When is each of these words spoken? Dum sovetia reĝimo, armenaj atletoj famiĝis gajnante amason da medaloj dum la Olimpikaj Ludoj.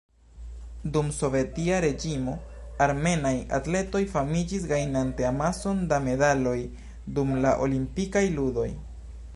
Dum 0.93 1.09
sovetia 1.17 1.81
reĝimo, 1.85 2.33
armenaj 2.85 3.33
atletoj 3.59 4.01
famiĝis 4.15 4.67
gajnante 4.73 5.29
amason 5.33 5.85
da 5.93 6.01
medaloj 6.09 6.59
dum 7.19 7.37
la 7.47 7.55
Olimpikaj 7.67 8.27
Ludoj. 8.41 8.69